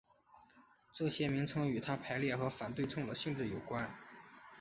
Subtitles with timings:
[0.91, 3.95] 这些名称与它排列和反对称的性质有关。